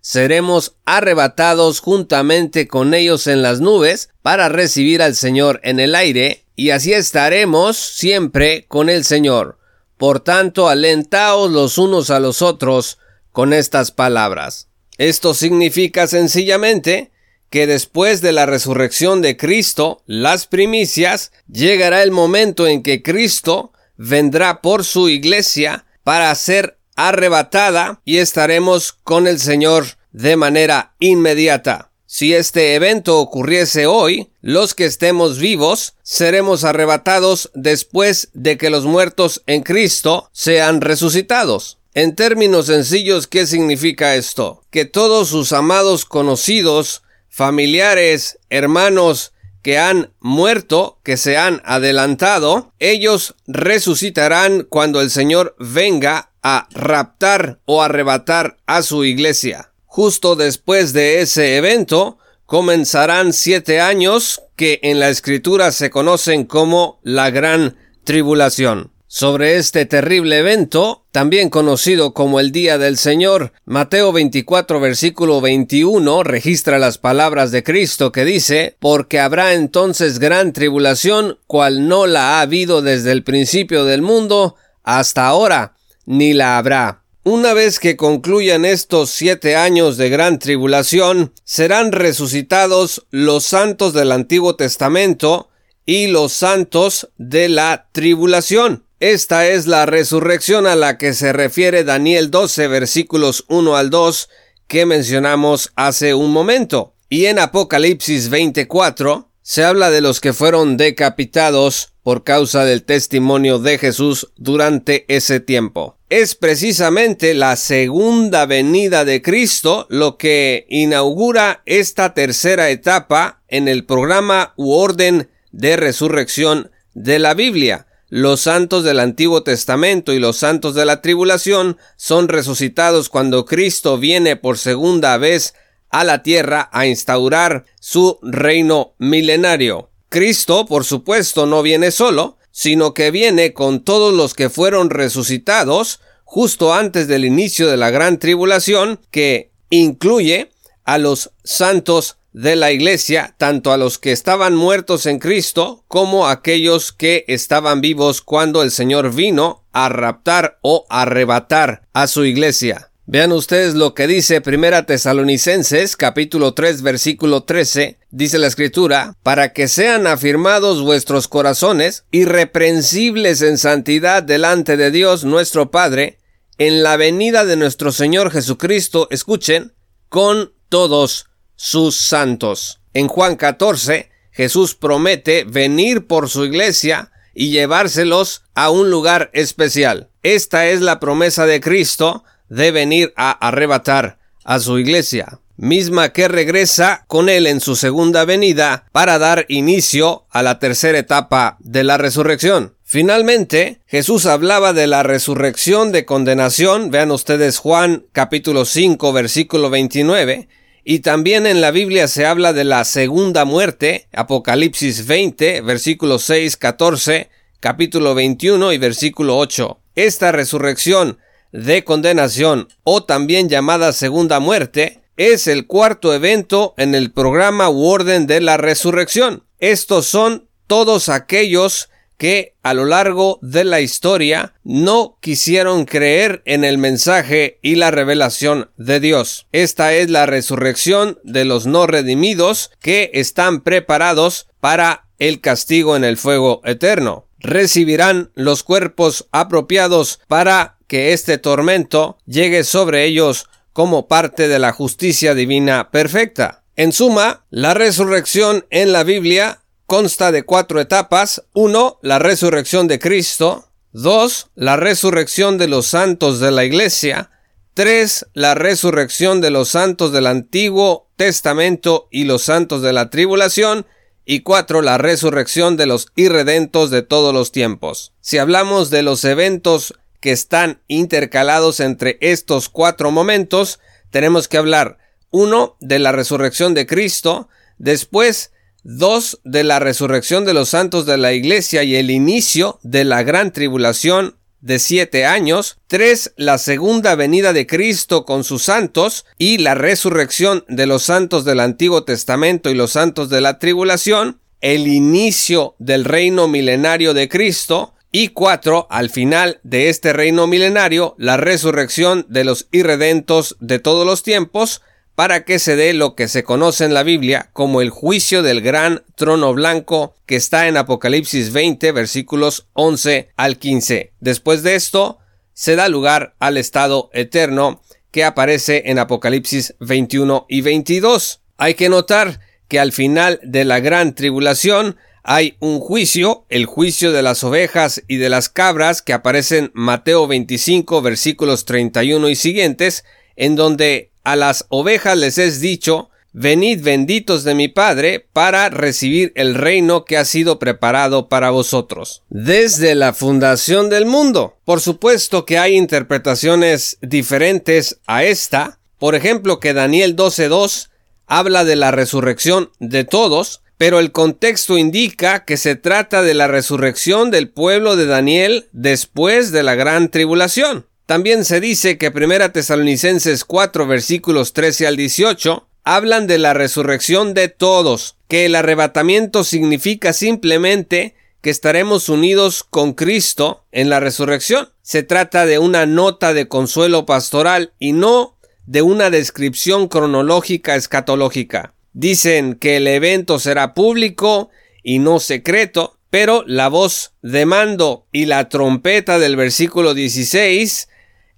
seremos 0.00 0.76
arrebatados 0.84 1.80
juntamente 1.80 2.66
con 2.68 2.94
ellos 2.94 3.26
en 3.26 3.42
las 3.42 3.60
nubes 3.60 4.10
para 4.22 4.48
recibir 4.48 5.02
al 5.02 5.14
Señor 5.14 5.60
en 5.62 5.80
el 5.80 5.94
aire, 5.94 6.44
y 6.56 6.70
así 6.70 6.92
estaremos 6.92 7.76
siempre 7.76 8.66
con 8.66 8.90
el 8.90 9.04
Señor. 9.04 9.58
Por 9.96 10.20
tanto, 10.20 10.68
alentaos 10.68 11.50
los 11.50 11.78
unos 11.78 12.10
a 12.10 12.20
los 12.20 12.42
otros 12.42 12.98
con 13.32 13.52
estas 13.52 13.90
palabras. 13.90 14.68
Esto 14.98 15.34
significa 15.34 16.06
sencillamente 16.06 17.10
que 17.50 17.66
después 17.66 18.20
de 18.20 18.32
la 18.32 18.46
resurrección 18.46 19.22
de 19.22 19.36
Cristo, 19.36 20.02
las 20.06 20.46
primicias, 20.46 21.32
llegará 21.48 22.02
el 22.02 22.12
momento 22.12 22.66
en 22.66 22.82
que 22.82 23.02
Cristo 23.02 23.72
vendrá 23.96 24.62
por 24.62 24.84
su 24.84 25.08
iglesia 25.08 25.84
para 26.04 26.34
ser 26.34 26.78
arrebatada 27.08 28.00
y 28.04 28.18
estaremos 28.18 28.92
con 28.92 29.26
el 29.26 29.38
Señor 29.40 29.86
de 30.12 30.36
manera 30.36 30.94
inmediata. 30.98 31.90
Si 32.06 32.34
este 32.34 32.74
evento 32.74 33.18
ocurriese 33.20 33.86
hoy, 33.86 34.32
los 34.40 34.74
que 34.74 34.84
estemos 34.84 35.38
vivos 35.38 35.94
seremos 36.02 36.64
arrebatados 36.64 37.52
después 37.54 38.30
de 38.34 38.58
que 38.58 38.68
los 38.68 38.84
muertos 38.84 39.42
en 39.46 39.62
Cristo 39.62 40.28
sean 40.32 40.80
resucitados. 40.80 41.78
En 41.94 42.16
términos 42.16 42.66
sencillos, 42.66 43.28
¿qué 43.28 43.46
significa 43.46 44.16
esto? 44.16 44.64
Que 44.70 44.84
todos 44.84 45.28
sus 45.28 45.52
amados 45.52 46.04
conocidos, 46.04 47.02
familiares, 47.28 48.38
hermanos, 48.48 49.32
que 49.62 49.78
han 49.78 50.12
muerto, 50.20 50.98
que 51.04 51.16
se 51.16 51.36
han 51.36 51.60
adelantado, 51.64 52.72
ellos 52.78 53.34
resucitarán 53.46 54.66
cuando 54.68 55.00
el 55.00 55.10
Señor 55.10 55.54
venga 55.58 56.29
a 56.42 56.68
raptar 56.72 57.60
o 57.64 57.82
arrebatar 57.82 58.58
a 58.66 58.82
su 58.82 59.04
iglesia. 59.04 59.72
Justo 59.86 60.36
después 60.36 60.92
de 60.92 61.20
ese 61.20 61.56
evento, 61.56 62.18
comenzarán 62.46 63.32
siete 63.32 63.80
años 63.80 64.42
que 64.56 64.80
en 64.82 65.00
la 65.00 65.08
escritura 65.08 65.72
se 65.72 65.90
conocen 65.90 66.44
como 66.44 67.00
la 67.02 67.30
gran 67.30 67.76
tribulación. 68.04 68.92
Sobre 69.12 69.56
este 69.56 69.86
terrible 69.86 70.38
evento, 70.38 71.04
también 71.10 71.50
conocido 71.50 72.14
como 72.14 72.38
el 72.38 72.52
Día 72.52 72.78
del 72.78 72.96
Señor, 72.96 73.52
Mateo 73.64 74.12
24 74.12 74.78
versículo 74.78 75.40
21 75.40 76.22
registra 76.22 76.78
las 76.78 76.98
palabras 76.98 77.50
de 77.50 77.64
Cristo 77.64 78.12
que 78.12 78.24
dice, 78.24 78.76
porque 78.78 79.18
habrá 79.18 79.54
entonces 79.54 80.20
gran 80.20 80.52
tribulación, 80.52 81.40
cual 81.48 81.88
no 81.88 82.06
la 82.06 82.38
ha 82.38 82.42
habido 82.42 82.82
desde 82.82 83.10
el 83.10 83.24
principio 83.24 83.84
del 83.84 84.00
mundo 84.00 84.54
hasta 84.84 85.26
ahora, 85.26 85.74
ni 86.10 86.32
la 86.32 86.58
habrá. 86.58 87.04
Una 87.22 87.54
vez 87.54 87.78
que 87.78 87.96
concluyan 87.96 88.64
estos 88.64 89.10
siete 89.10 89.54
años 89.54 89.96
de 89.96 90.10
gran 90.10 90.40
tribulación, 90.40 91.32
serán 91.44 91.92
resucitados 91.92 93.06
los 93.10 93.44
santos 93.44 93.92
del 93.92 94.10
Antiguo 94.10 94.56
Testamento 94.56 95.50
y 95.86 96.08
los 96.08 96.32
santos 96.32 97.10
de 97.16 97.48
la 97.48 97.86
tribulación. 97.92 98.84
Esta 98.98 99.46
es 99.46 99.68
la 99.68 99.86
resurrección 99.86 100.66
a 100.66 100.74
la 100.74 100.98
que 100.98 101.14
se 101.14 101.32
refiere 101.32 101.84
Daniel 101.84 102.32
12 102.32 102.66
versículos 102.66 103.44
1 103.48 103.76
al 103.76 103.90
2 103.90 104.28
que 104.66 104.86
mencionamos 104.86 105.70
hace 105.76 106.12
un 106.14 106.32
momento. 106.32 106.94
Y 107.08 107.26
en 107.26 107.38
Apocalipsis 107.38 108.30
24 108.30 109.29
se 109.50 109.64
habla 109.64 109.90
de 109.90 110.00
los 110.00 110.20
que 110.20 110.32
fueron 110.32 110.76
decapitados 110.76 111.92
por 112.04 112.22
causa 112.22 112.64
del 112.64 112.84
testimonio 112.84 113.58
de 113.58 113.78
Jesús 113.78 114.30
durante 114.36 115.06
ese 115.08 115.40
tiempo. 115.40 115.96
Es 116.08 116.36
precisamente 116.36 117.34
la 117.34 117.56
segunda 117.56 118.46
venida 118.46 119.04
de 119.04 119.22
Cristo 119.22 119.88
lo 119.90 120.18
que 120.18 120.66
inaugura 120.68 121.62
esta 121.66 122.14
tercera 122.14 122.70
etapa 122.70 123.42
en 123.48 123.66
el 123.66 123.84
programa 123.86 124.54
u 124.56 124.70
orden 124.70 125.28
de 125.50 125.76
resurrección 125.76 126.70
de 126.94 127.18
la 127.18 127.34
Biblia. 127.34 127.88
Los 128.08 128.42
santos 128.42 128.84
del 128.84 129.00
Antiguo 129.00 129.42
Testamento 129.42 130.12
y 130.12 130.20
los 130.20 130.36
santos 130.36 130.76
de 130.76 130.84
la 130.84 131.02
tribulación 131.02 131.76
son 131.96 132.28
resucitados 132.28 133.08
cuando 133.08 133.46
Cristo 133.46 133.98
viene 133.98 134.36
por 134.36 134.58
segunda 134.58 135.18
vez 135.18 135.54
a 135.90 136.04
la 136.04 136.22
tierra 136.22 136.68
a 136.72 136.86
instaurar 136.86 137.64
su 137.80 138.18
reino 138.22 138.94
milenario. 138.98 139.90
Cristo, 140.08 140.66
por 140.66 140.84
supuesto, 140.84 141.46
no 141.46 141.62
viene 141.62 141.90
solo, 141.90 142.38
sino 142.50 142.94
que 142.94 143.10
viene 143.10 143.52
con 143.52 143.80
todos 143.84 144.12
los 144.14 144.34
que 144.34 144.50
fueron 144.50 144.90
resucitados 144.90 146.00
justo 146.24 146.74
antes 146.74 147.08
del 147.08 147.24
inicio 147.24 147.68
de 147.68 147.76
la 147.76 147.90
gran 147.90 148.18
tribulación, 148.18 149.00
que 149.10 149.50
incluye 149.68 150.52
a 150.84 150.98
los 150.98 151.32
santos 151.42 152.18
de 152.32 152.54
la 152.54 152.70
iglesia, 152.70 153.34
tanto 153.38 153.72
a 153.72 153.76
los 153.76 153.98
que 153.98 154.12
estaban 154.12 154.54
muertos 154.54 155.06
en 155.06 155.18
Cristo 155.18 155.84
como 155.88 156.28
a 156.28 156.32
aquellos 156.32 156.92
que 156.92 157.24
estaban 157.26 157.80
vivos 157.80 158.20
cuando 158.20 158.62
el 158.62 158.70
Señor 158.70 159.12
vino 159.12 159.64
a 159.72 159.88
raptar 159.88 160.58
o 160.62 160.86
arrebatar 160.88 161.82
a 161.92 162.06
su 162.06 162.24
iglesia. 162.24 162.89
Vean 163.12 163.32
ustedes 163.32 163.74
lo 163.74 163.92
que 163.92 164.06
dice 164.06 164.40
Primera 164.40 164.86
Tesalonicenses 164.86 165.96
capítulo 165.96 166.54
3 166.54 166.82
versículo 166.82 167.42
13, 167.42 167.98
dice 168.12 168.38
la 168.38 168.46
escritura, 168.46 169.16
para 169.24 169.52
que 169.52 169.66
sean 169.66 170.06
afirmados 170.06 170.80
vuestros 170.80 171.26
corazones, 171.26 172.04
irreprensibles 172.12 173.42
en 173.42 173.58
santidad 173.58 174.22
delante 174.22 174.76
de 174.76 174.92
Dios 174.92 175.24
nuestro 175.24 175.72
Padre, 175.72 176.20
en 176.56 176.84
la 176.84 176.96
venida 176.96 177.44
de 177.44 177.56
nuestro 177.56 177.90
Señor 177.90 178.30
Jesucristo, 178.30 179.08
escuchen, 179.10 179.72
con 180.08 180.52
todos 180.68 181.26
sus 181.56 181.96
santos. 181.96 182.80
En 182.94 183.08
Juan 183.08 183.34
14, 183.34 184.08
Jesús 184.30 184.76
promete 184.76 185.42
venir 185.42 186.06
por 186.06 186.28
su 186.28 186.44
iglesia 186.44 187.10
y 187.34 187.50
llevárselos 187.50 188.44
a 188.54 188.70
un 188.70 188.88
lugar 188.88 189.30
especial. 189.32 190.10
Esta 190.22 190.68
es 190.68 190.80
la 190.80 191.00
promesa 191.00 191.44
de 191.44 191.60
Cristo 191.60 192.22
de 192.50 192.70
venir 192.72 193.14
a 193.16 193.30
arrebatar 193.30 194.18
a 194.44 194.60
su 194.60 194.78
iglesia, 194.78 195.38
misma 195.56 196.12
que 196.12 196.28
regresa 196.28 197.04
con 197.06 197.28
él 197.28 197.46
en 197.46 197.60
su 197.60 197.76
segunda 197.76 198.24
venida 198.24 198.84
para 198.92 199.18
dar 199.18 199.46
inicio 199.48 200.26
a 200.30 200.42
la 200.42 200.58
tercera 200.58 200.98
etapa 200.98 201.56
de 201.60 201.84
la 201.84 201.96
resurrección. 201.96 202.74
Finalmente, 202.82 203.80
Jesús 203.86 204.26
hablaba 204.26 204.72
de 204.72 204.88
la 204.88 205.02
resurrección 205.02 205.92
de 205.92 206.04
condenación, 206.04 206.90
vean 206.90 207.12
ustedes 207.12 207.58
Juan 207.58 208.06
capítulo 208.12 208.64
5 208.64 209.12
versículo 209.12 209.70
29, 209.70 210.48
y 210.82 211.00
también 211.00 211.46
en 211.46 211.60
la 211.60 211.70
Biblia 211.70 212.08
se 212.08 212.26
habla 212.26 212.52
de 212.52 212.64
la 212.64 212.84
segunda 212.84 213.44
muerte, 213.44 214.08
Apocalipsis 214.12 215.06
20, 215.06 215.60
versículo 215.60 216.18
6, 216.18 216.56
14, 216.56 217.28
capítulo 217.60 218.14
21 218.16 218.72
y 218.72 218.78
versículo 218.78 219.38
8. 219.38 219.78
Esta 219.94 220.32
resurrección 220.32 221.18
de 221.52 221.84
condenación, 221.84 222.68
o 222.82 223.04
también 223.04 223.48
llamada 223.48 223.92
segunda 223.92 224.40
muerte, 224.40 225.00
es 225.16 225.46
el 225.46 225.66
cuarto 225.66 226.14
evento 226.14 226.74
en 226.78 226.94
el 226.94 227.12
programa 227.12 227.68
u 227.68 227.84
orden 227.84 228.26
de 228.26 228.40
la 228.40 228.56
resurrección. 228.56 229.44
Estos 229.58 230.06
son 230.06 230.48
todos 230.66 231.08
aquellos 231.08 231.90
que 232.20 232.54
a 232.62 232.74
lo 232.74 232.84
largo 232.84 233.38
de 233.40 233.64
la 233.64 233.80
historia 233.80 234.52
no 234.62 235.16
quisieron 235.20 235.86
creer 235.86 236.42
en 236.44 236.64
el 236.64 236.76
mensaje 236.76 237.58
y 237.62 237.76
la 237.76 237.90
revelación 237.90 238.70
de 238.76 239.00
Dios. 239.00 239.46
Esta 239.52 239.94
es 239.94 240.10
la 240.10 240.26
resurrección 240.26 241.18
de 241.24 241.46
los 241.46 241.66
no 241.66 241.86
redimidos 241.86 242.72
que 242.80 243.10
están 243.14 243.62
preparados 243.62 244.48
para 244.60 245.08
el 245.18 245.40
castigo 245.40 245.96
en 245.96 246.04
el 246.04 246.18
fuego 246.18 246.60
eterno. 246.64 247.26
Recibirán 247.38 248.30
los 248.34 248.64
cuerpos 248.64 249.26
apropiados 249.32 250.20
para 250.28 250.76
que 250.90 251.12
este 251.12 251.38
tormento 251.38 252.18
llegue 252.26 252.64
sobre 252.64 253.04
ellos 253.04 253.46
como 253.72 254.08
parte 254.08 254.48
de 254.48 254.58
la 254.58 254.72
justicia 254.72 255.36
divina 255.36 255.92
perfecta. 255.92 256.64
En 256.74 256.92
suma, 256.92 257.44
la 257.48 257.74
resurrección 257.74 258.66
en 258.70 258.90
la 258.92 259.04
Biblia 259.04 259.60
consta 259.86 260.32
de 260.32 260.42
cuatro 260.42 260.80
etapas. 260.80 261.44
Uno, 261.54 262.00
la 262.02 262.18
resurrección 262.18 262.88
de 262.88 262.98
Cristo. 262.98 263.68
Dos, 263.92 264.48
la 264.56 264.76
resurrección 264.76 265.58
de 265.58 265.68
los 265.68 265.86
santos 265.86 266.40
de 266.40 266.50
la 266.50 266.64
Iglesia. 266.64 267.30
Tres, 267.74 268.26
la 268.34 268.56
resurrección 268.56 269.40
de 269.40 269.50
los 269.50 269.68
santos 269.68 270.10
del 270.10 270.26
Antiguo 270.26 271.08
Testamento 271.14 272.08
y 272.10 272.24
los 272.24 272.42
santos 272.42 272.82
de 272.82 272.92
la 272.92 273.10
tribulación. 273.10 273.86
Y 274.24 274.40
cuatro, 274.40 274.82
la 274.82 274.98
resurrección 274.98 275.76
de 275.76 275.86
los 275.86 276.08
irredentos 276.16 276.90
de 276.90 277.02
todos 277.02 277.32
los 277.32 277.52
tiempos. 277.52 278.12
Si 278.20 278.38
hablamos 278.38 278.90
de 278.90 279.02
los 279.02 279.24
eventos 279.24 279.94
que 280.20 280.32
están 280.32 280.80
intercalados 280.86 281.80
entre 281.80 282.18
estos 282.20 282.68
cuatro 282.68 283.10
momentos, 283.10 283.80
tenemos 284.10 284.48
que 284.48 284.58
hablar 284.58 284.98
uno 285.30 285.76
de 285.80 285.98
la 285.98 286.12
resurrección 286.12 286.74
de 286.74 286.86
Cristo, 286.86 287.48
después 287.78 288.52
Dos, 288.82 289.40
de 289.44 289.62
la 289.62 289.78
resurrección 289.78 290.46
de 290.46 290.54
los 290.54 290.70
santos 290.70 291.04
de 291.04 291.18
la 291.18 291.34
iglesia 291.34 291.82
y 291.82 291.96
el 291.96 292.10
inicio 292.10 292.78
de 292.82 293.04
la 293.04 293.22
gran 293.22 293.52
tribulación 293.52 294.36
de 294.62 294.78
siete 294.78 295.26
años, 295.26 295.78
tres 295.86 296.32
la 296.36 296.56
segunda 296.56 297.14
venida 297.14 297.52
de 297.52 297.66
Cristo 297.66 298.24
con 298.24 298.42
sus 298.42 298.62
santos 298.62 299.26
y 299.36 299.58
la 299.58 299.74
resurrección 299.74 300.64
de 300.68 300.86
los 300.86 301.02
santos 301.02 301.44
del 301.44 301.60
Antiguo 301.60 302.04
Testamento 302.04 302.70
y 302.70 302.74
los 302.74 302.92
santos 302.92 303.28
de 303.28 303.42
la 303.42 303.58
tribulación, 303.58 304.40
el 304.62 304.88
inicio 304.88 305.74
del 305.78 306.04
reino 306.04 306.48
milenario 306.48 307.12
de 307.12 307.28
Cristo, 307.28 307.94
y 308.12 308.28
cuatro, 308.28 308.86
al 308.90 309.10
final 309.10 309.60
de 309.62 309.88
este 309.88 310.12
reino 310.12 310.46
milenario, 310.46 311.14
la 311.18 311.36
resurrección 311.36 312.26
de 312.28 312.44
los 312.44 312.68
irredentos 312.72 313.56
de 313.60 313.78
todos 313.78 314.04
los 314.04 314.22
tiempos, 314.22 314.82
para 315.14 315.44
que 315.44 315.58
se 315.58 315.76
dé 315.76 315.92
lo 315.92 316.14
que 316.14 316.28
se 316.28 316.44
conoce 316.44 316.84
en 316.86 316.94
la 316.94 317.02
Biblia 317.02 317.50
como 317.52 317.82
el 317.82 317.90
juicio 317.90 318.42
del 318.42 318.62
gran 318.62 319.04
trono 319.16 319.52
blanco 319.52 320.14
que 320.24 320.36
está 320.36 320.66
en 320.66 320.78
Apocalipsis 320.78 321.52
20 321.52 321.92
versículos 321.92 322.68
11 322.72 323.28
al 323.36 323.58
15. 323.58 324.14
Después 324.20 324.62
de 324.62 324.76
esto, 324.76 325.18
se 325.52 325.76
da 325.76 325.90
lugar 325.90 326.34
al 326.38 326.56
estado 326.56 327.10
eterno 327.12 327.82
que 328.10 328.24
aparece 328.24 328.84
en 328.86 328.98
Apocalipsis 328.98 329.74
21 329.80 330.46
y 330.48 330.62
22. 330.62 331.42
Hay 331.58 331.74
que 331.74 331.90
notar 331.90 332.40
que 332.66 332.80
al 332.80 332.92
final 332.92 333.40
de 333.42 333.64
la 333.64 333.80
gran 333.80 334.14
tribulación 334.14 334.96
hay 335.32 335.54
un 335.60 335.78
juicio, 335.78 336.44
el 336.48 336.66
juicio 336.66 337.12
de 337.12 337.22
las 337.22 337.44
ovejas 337.44 338.02
y 338.08 338.16
de 338.16 338.28
las 338.28 338.48
cabras 338.48 339.00
que 339.00 339.12
aparece 339.12 339.58
en 339.58 339.70
Mateo 339.74 340.26
25 340.26 341.02
versículos 341.02 341.64
31 341.66 342.30
y 342.30 342.34
siguientes, 342.34 343.04
en 343.36 343.54
donde 343.54 344.10
a 344.24 344.34
las 344.34 344.66
ovejas 344.70 345.16
les 345.16 345.38
es 345.38 345.60
dicho, 345.60 346.10
Venid 346.32 346.82
benditos 346.82 347.44
de 347.44 347.54
mi 347.54 347.68
Padre 347.68 348.26
para 348.32 348.70
recibir 348.70 349.32
el 349.36 349.54
reino 349.54 350.04
que 350.04 350.16
ha 350.16 350.24
sido 350.24 350.58
preparado 350.58 351.28
para 351.28 351.50
vosotros. 351.50 352.22
Desde 352.28 352.96
la 352.96 353.12
fundación 353.12 353.88
del 353.88 354.06
mundo. 354.06 354.58
Por 354.64 354.80
supuesto 354.80 355.44
que 355.44 355.58
hay 355.58 355.76
interpretaciones 355.76 356.98
diferentes 357.02 358.00
a 358.06 358.24
esta. 358.24 358.78
Por 358.98 359.14
ejemplo, 359.14 359.58
que 359.58 359.74
Daniel 359.74 360.14
12.2 360.16 360.88
habla 361.26 361.64
de 361.64 361.76
la 361.76 361.90
resurrección 361.90 362.70
de 362.78 363.04
todos, 363.04 363.62
pero 363.80 363.98
el 363.98 364.12
contexto 364.12 364.76
indica 364.76 365.46
que 365.46 365.56
se 365.56 365.74
trata 365.74 366.20
de 366.20 366.34
la 366.34 366.46
resurrección 366.46 367.30
del 367.30 367.48
pueblo 367.48 367.96
de 367.96 368.04
Daniel 368.04 368.68
después 368.72 369.52
de 369.52 369.62
la 369.62 369.74
gran 369.74 370.10
tribulación. 370.10 370.84
También 371.06 371.46
se 371.46 371.62
dice 371.62 371.96
que 371.96 372.12
1 372.14 372.52
Tesalonicenses 372.52 373.42
4 373.46 373.86
versículos 373.86 374.52
13 374.52 374.86
al 374.86 374.96
18 374.98 375.66
hablan 375.82 376.26
de 376.26 376.36
la 376.36 376.52
resurrección 376.52 377.32
de 377.32 377.48
todos, 377.48 378.16
que 378.28 378.44
el 378.44 378.54
arrebatamiento 378.54 379.44
significa 379.44 380.12
simplemente 380.12 381.14
que 381.40 381.48
estaremos 381.48 382.10
unidos 382.10 382.66
con 382.68 382.92
Cristo 382.92 383.64
en 383.72 383.88
la 383.88 383.98
resurrección. 383.98 384.68
Se 384.82 385.04
trata 385.04 385.46
de 385.46 385.58
una 385.58 385.86
nota 385.86 386.34
de 386.34 386.48
consuelo 386.48 387.06
pastoral 387.06 387.72
y 387.78 387.92
no 387.92 388.36
de 388.66 388.82
una 388.82 389.08
descripción 389.08 389.88
cronológica 389.88 390.76
escatológica. 390.76 391.72
Dicen 391.92 392.54
que 392.54 392.76
el 392.76 392.86
evento 392.86 393.38
será 393.38 393.74
público 393.74 394.50
y 394.82 394.98
no 394.98 395.20
secreto, 395.20 395.98
pero 396.10 396.44
la 396.46 396.68
voz 396.68 397.12
de 397.22 397.46
mando 397.46 398.06
y 398.12 398.26
la 398.26 398.48
trompeta 398.48 399.18
del 399.18 399.36
versículo 399.36 399.94
16 399.94 400.88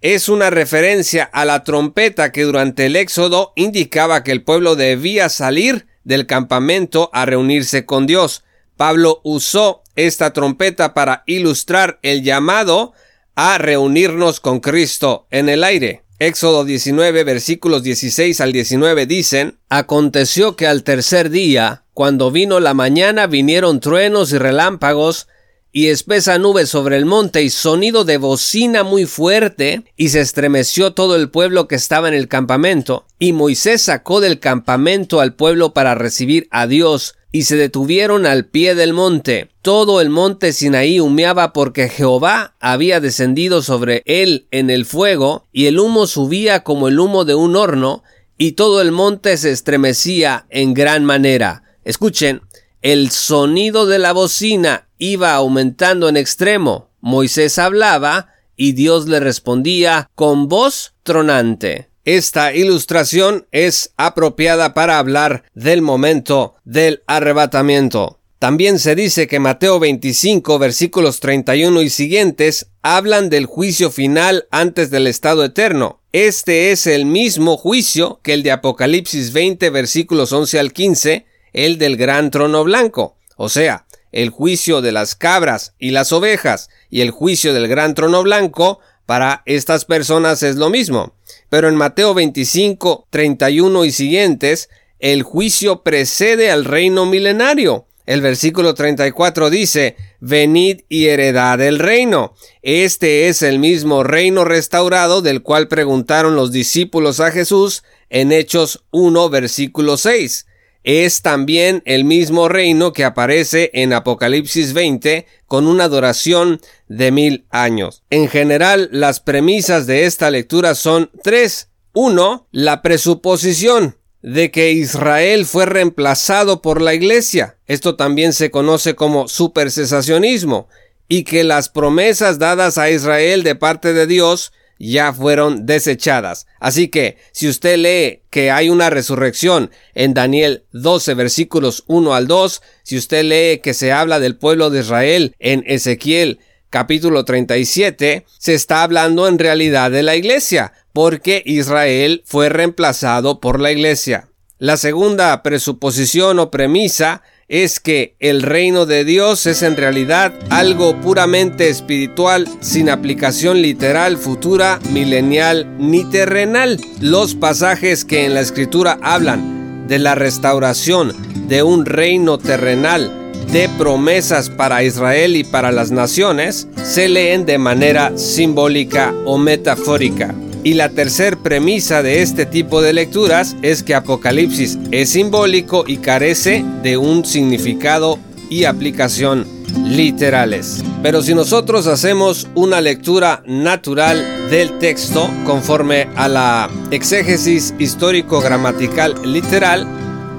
es 0.03 0.29
una 0.29 0.51
referencia 0.51 1.25
a 1.25 1.45
la 1.45 1.63
trompeta 1.63 2.33
que 2.33 2.43
durante 2.43 2.87
el 2.87 2.97
éxodo 2.97 3.53
indicaba 3.55 4.25
que 4.25 4.33
el 4.33 4.43
pueblo 4.43 4.75
debía 4.75 5.29
salir 5.29 5.87
del 6.05 6.27
campamento 6.27 7.09
a 7.13 7.25
reunirse 7.25 7.87
con 7.87 8.07
Dios. 8.07 8.45
Pablo 8.77 9.21
usó 9.23 9.83
esta 9.95 10.33
trompeta 10.33 10.93
para 10.93 11.23
ilustrar 11.27 11.99
el 12.03 12.25
llamado 12.25 12.93
a 13.35 13.59
reunirnos 13.59 14.41
con 14.41 14.61
Cristo 14.61 15.27
en 15.31 15.49
el 15.49 15.65
aire. 15.65 16.03
Éxodo 16.25 16.65
19 16.65 17.25
versículos 17.25 17.83
16 17.83 18.41
al 18.41 18.53
19 18.53 19.07
dicen, 19.07 19.59
Aconteció 19.69 20.55
que 20.55 20.69
al 20.69 20.85
tercer 20.85 21.31
día, 21.31 21.83
cuando 21.95 22.31
vino 22.31 22.61
la 22.61 22.75
mañana, 22.75 23.27
vinieron 23.27 23.81
truenos 23.81 24.33
y 24.33 24.39
relámpagos, 24.39 25.27
y 25.73 25.89
espesa 25.89 26.39
nube 26.39 26.67
sobre 26.67 26.99
el 26.99 27.07
monte 27.07 27.43
y 27.43 27.49
sonido 27.49 28.05
de 28.05 28.19
bocina 28.19 28.85
muy 28.85 29.07
fuerte, 29.07 29.85
y 29.97 30.11
se 30.11 30.21
estremeció 30.21 30.93
todo 30.93 31.17
el 31.17 31.31
pueblo 31.31 31.67
que 31.67 31.77
estaba 31.77 32.09
en 32.09 32.15
el 32.15 32.29
campamento, 32.29 33.07
y 33.19 33.33
Moisés 33.33 33.81
sacó 33.81 34.21
del 34.21 34.39
campamento 34.39 35.21
al 35.21 35.35
pueblo 35.35 35.73
para 35.73 35.95
recibir 35.95 36.47
a 36.51 36.67
Dios, 36.67 37.15
y 37.33 37.45
se 37.45 37.57
detuvieron 37.57 38.27
al 38.27 38.45
pie 38.45 38.75
del 38.75 38.93
monte. 38.93 39.49
Todo 39.63 40.03
el 40.03 40.11
monte 40.11 40.53
Sinaí 40.53 41.01
humeaba 41.01 41.55
porque 41.55 41.89
Jehová 41.89 42.55
había 42.61 43.01
descendido 43.01 43.63
sobre 43.63 44.03
él 44.05 44.47
en 44.51 44.69
el 44.69 44.85
fuego, 44.85 45.47
y 45.53 45.67
el 45.67 45.81
humo 45.81 46.07
subía 46.07 46.63
como 46.63 46.89
el 46.89 47.01
humo 47.01 47.25
de 47.25 47.35
un 47.35 47.57
horno, 47.57 48.03
y 48.37 48.53
todo 48.53 48.83
el 48.83 48.93
monte 48.93 49.39
se 49.39 49.51
estremecía 49.51 50.45
en 50.51 50.75
gran 50.75 51.07
manera. 51.07 51.63
Escuchen, 51.85 52.43
el 52.83 53.11
sonido 53.11 53.87
de 53.87 54.01
la 54.01 54.13
bocina 54.13 54.89
iba 55.03 55.35
aumentando 55.35 56.09
en 56.09 56.17
extremo. 56.17 56.89
Moisés 57.01 57.59
hablaba 57.59 58.29
y 58.57 58.73
Dios 58.73 59.09
le 59.09 59.19
respondía 59.19 60.09
con 60.15 60.47
voz 60.47 60.95
tronante. 61.03 61.89
Esta 62.05 62.55
ilustración 62.55 63.49
es 63.51 63.93
apropiada 63.97 64.75
para 64.75 64.99
hablar 64.99 65.43
del 65.55 65.83
momento 65.83 66.55
del 66.65 67.03
arrebatamiento. 67.09 68.21
También 68.39 68.79
se 68.79 68.95
dice 68.95 69.27
que 69.27 69.41
Mateo 69.41 69.81
25 69.81 70.61
versículos 70.61 71.19
31 71.19 71.83
y 71.83 71.91
siguientes 71.91 72.69
hablan 72.83 73.29
del 73.29 73.47
juicio 73.47 73.91
final 73.91 74.47
antes 74.53 74.91
del 74.91 75.09
estado 75.09 75.45
eterno. 75.45 76.01
Este 76.13 76.71
es 76.71 76.87
el 76.87 77.07
mismo 77.07 77.57
juicio 77.57 78.21
que 78.23 78.35
el 78.35 78.45
de 78.45 78.53
Apocalipsis 78.53 79.33
20 79.33 79.71
versículos 79.71 80.33
11 80.33 80.61
al 80.61 80.73
15, 80.73 81.27
el 81.53 81.79
del 81.79 81.97
gran 81.97 82.31
trono 82.31 82.63
blanco. 82.63 83.17
O 83.37 83.49
sea, 83.49 83.87
el 84.13 84.31
juicio 84.31 84.83
de 84.83 84.93
las 84.93 85.15
cabras 85.15 85.75
y 85.79 85.91
las 85.91 86.13
ovejas 86.13 86.69
y 86.91 87.01
el 87.01 87.11
juicio 87.11 87.55
del 87.55 87.67
gran 87.67 87.95
trono 87.95 88.23
blanco, 88.23 88.79
para 89.07 89.43
estas 89.47 89.85
personas 89.85 90.43
es 90.43 90.57
lo 90.57 90.71
mismo. 90.71 91.15
Pero 91.49 91.69
en 91.69 91.75
Mateo 91.75 92.15
25, 92.15 93.09
31 93.11 93.85
y 93.85 93.91
siguientes, 93.91 94.69
el 95.01 95.23
juicio 95.23 95.83
precede 95.83 96.51
al 96.51 96.65
reino 96.65 97.05
milenario. 97.07 97.87
El 98.07 98.21
versículo 98.21 98.75
34 98.75 99.51
dice, 99.51 99.97
Venid 100.21 100.83
y 100.89 101.07
heredad 101.07 101.61
el 101.61 101.79
reino. 101.79 102.35
Este 102.63 103.29
es 103.29 103.43
el 103.43 103.59
mismo 103.59 104.05
reino 104.05 104.45
restaurado 104.45 105.23
del 105.23 105.43
cual 105.43 105.69
preguntaron 105.69 106.37
los 106.37 106.53
discípulos 106.53 107.21
a 107.21 107.31
Jesús 107.31 107.83
en 108.11 108.33
Hechos 108.33 108.85
1, 108.91 109.31
versículo 109.31 109.97
6 109.97 110.47
es 110.85 111.23
también 111.23 111.83
el 111.85 112.05
mismo 112.05 112.49
reino 112.49 112.93
que 112.93 113.05
aparece 113.05 113.71
en 113.75 113.93
Apocalipsis 113.93 114.73
20 114.73 115.27
con 115.47 115.67
una 115.67 115.89
duración 115.89 116.61
de 116.89 117.11
mil 117.13 117.47
años. 117.51 118.03
En 118.11 118.29
general, 118.29 118.89
las 118.93 119.21
premisas 119.21 119.87
de 119.87 120.07
esta 120.07 120.31
lectura 120.31 120.75
son 120.75 121.11
tres. 121.23 121.69
Uno, 121.93 122.49
la 122.51 122.83
presuposición 122.83 123.97
de 124.23 124.51
que 124.51 124.73
Israel 124.73 125.47
fue 125.47 125.67
reemplazado 125.67 126.63
por 126.63 126.81
la 126.81 126.95
Iglesia. 126.95 127.59
Esto 127.67 127.97
también 127.97 128.33
se 128.33 128.51
conoce 128.51 128.95
como 128.95 129.29
supercesacionismo 129.29 130.69
y 131.09 131.25
que 131.25 131.45
las 131.45 131.69
promesas 131.69 132.39
dadas 132.39 132.79
a 132.79 132.91
Israel 132.91 133.43
de 133.43 133.55
parte 133.55 133.93
de 133.93 134.07
Dios 134.07 134.53
ya 134.91 135.13
fueron 135.13 135.65
desechadas. 135.65 136.47
Así 136.59 136.89
que, 136.89 137.17
si 137.31 137.49
usted 137.49 137.77
lee 137.77 138.23
que 138.31 138.51
hay 138.51 138.69
una 138.69 138.91
resurrección 138.91 139.71
en 139.95 140.13
Daniel 140.13 140.65
12 140.73 141.15
versículos 141.15 141.85
1 141.87 142.15
al 142.15 142.27
2, 142.27 142.63
si 142.83 142.97
usted 142.97 143.23
lee 143.23 143.61
que 143.61 143.75
se 143.75 143.93
habla 143.93 144.19
del 144.19 144.37
pueblo 144.37 144.71
de 144.71 144.81
Israel 144.81 145.37
en 145.39 145.63
Ezequiel 145.67 146.41
capítulo 146.69 147.25
37, 147.25 148.25
se 148.39 148.55
está 148.55 148.83
hablando 148.83 149.29
en 149.29 149.39
realidad 149.39 149.91
de 149.91 150.03
la 150.03 150.17
iglesia, 150.17 150.73
porque 150.93 151.43
Israel 151.47 152.23
fue 152.25 152.49
reemplazado 152.49 153.41
por 153.41 153.61
la 153.61 153.71
iglesia. 153.71 154.31
La 154.59 154.77
segunda 154.77 155.43
presuposición 155.43 156.39
o 156.39 156.51
premisa 156.51 157.23
es 157.53 157.81
que 157.81 158.17
el 158.19 158.41
reino 158.41 158.87
de 158.87 159.05
Dios 159.05 159.45
es 159.45 159.63
en 159.63 159.77
realidad 159.77 160.33
algo 160.49 160.99
puramente 161.03 161.69
espiritual, 161.69 162.49
sin 162.61 162.89
aplicación 162.89 163.61
literal, 163.61 164.17
futura, 164.17 164.81
milenial 164.91 165.67
ni 165.79 166.03
terrenal. 166.09 166.81
Los 166.99 167.35
pasajes 167.35 168.07
que 168.07 168.25
en 168.25 168.33
la 168.33 168.41
escritura 168.41 168.99
hablan 169.03 169.87
de 169.87 169.99
la 169.99 170.15
restauración 170.15 171.13
de 171.47 171.63
un 171.63 171.85
reino 171.85 172.39
terrenal, 172.39 173.13
de 173.53 173.69
promesas 173.77 174.49
para 174.49 174.83
Israel 174.83 175.37
y 175.37 175.45
para 175.45 175.73
las 175.73 175.91
naciones, 175.91 176.69
se 176.83 177.07
leen 177.11 177.45
de 177.45 177.59
manera 177.59 178.17
simbólica 178.17 179.13
o 179.27 179.37
metafórica. 179.37 180.35
Y 180.65 180.75
la 180.75 180.91
tercer 180.91 181.39
premisa 181.39 182.03
de 182.03 182.23
este 182.23 182.47
tipo 182.47 182.83
de 182.83 182.93
lecturas 182.93 183.57
es 183.63 183.83
que 183.83 183.97
Apocalipsis 183.97 184.79
es 184.93 185.11
simbólico 185.11 185.85
y 185.87 185.97
carece 185.97 186.65
de 186.83 186.97
un 186.97 187.25
significado 187.25 188.19
y 188.49 188.65
aplicación 188.65 189.47
literales. 189.85 190.85
Pero 191.03 191.23
si 191.23 191.35
nosotros 191.35 191.87
hacemos 191.87 192.47
una 192.55 192.81
lectura 192.81 193.43
natural 193.47 194.49
del 194.51 194.79
texto 194.79 195.29
conforme 195.45 196.09
a 196.15 196.29
la 196.29 196.71
exégesis 196.91 197.75
histórico-gramatical 197.79 199.17
literal, 199.25 199.87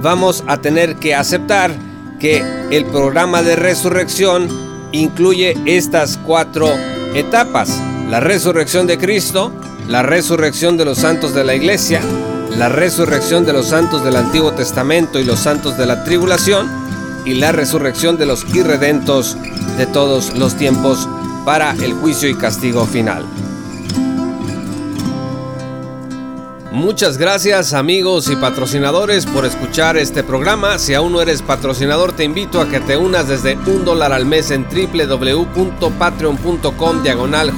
vamos 0.02 0.44
a 0.48 0.62
tener 0.62 0.96
que 0.96 1.16
aceptar 1.16 1.76
que 2.20 2.42
el 2.72 2.86
programa 2.86 3.42
de 3.42 3.56
resurrección 3.56 4.48
incluye 4.94 5.58
estas 5.66 6.18
cuatro 6.18 6.70
etapas. 7.16 7.82
La 8.10 8.20
resurrección 8.20 8.86
de 8.88 8.98
Cristo, 8.98 9.52
la 9.88 10.04
resurrección 10.04 10.78
de 10.78 10.86
los 10.86 11.00
santos 11.00 11.34
de 11.34 11.44
la 11.44 11.56
iglesia, 11.56 12.02
la 12.58 12.70
resurrección 12.70 13.46
de 13.46 13.54
los 13.54 13.68
santos 13.68 14.04
del 14.04 14.16
Antiguo 14.16 14.54
Testamento 14.54 15.20
y 15.20 15.24
los 15.24 15.40
santos 15.40 15.78
de 15.78 15.86
la 15.86 16.04
tribulación, 16.04 16.84
y 17.26 17.36
la 17.36 17.52
resurrección 17.52 18.18
de 18.18 18.26
los 18.26 18.44
irredentos 18.54 19.38
de 19.78 19.86
todos 19.86 20.38
los 20.38 20.56
tiempos 20.56 21.08
para 21.46 21.72
el 21.72 21.94
juicio 21.94 22.30
y 22.30 22.36
castigo 22.36 22.86
final. 22.86 23.26
Muchas 26.74 27.18
gracias 27.20 27.74
amigos 27.74 28.30
y 28.32 28.36
patrocinadores 28.36 29.28
por 29.28 29.46
escuchar 29.46 29.96
este 29.96 30.24
programa. 30.24 30.80
Si 30.80 30.96
aún 30.96 31.14
no 31.14 31.22
eres 31.22 31.44
patrocinador, 31.44 32.14
te 32.14 32.24
invito 32.24 32.60
a 32.60 32.68
que 32.68 32.80
te 32.80 32.98
unas 32.98 33.28
desde 33.28 33.56
un 33.68 33.86
dólar 33.86 34.12
al 34.12 34.26
mes 34.26 34.50
en 34.50 34.66
www.patreon.com 34.66 37.04
diagonal 37.04 37.54